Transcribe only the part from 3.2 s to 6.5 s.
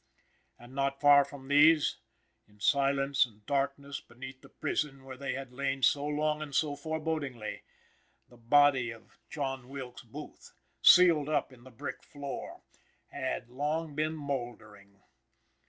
and darkness beneath the prison where they had lain so long